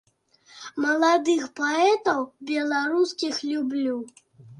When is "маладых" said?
0.85-1.43